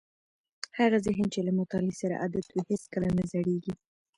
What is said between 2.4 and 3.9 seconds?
وي هیڅکله نه زړېږي.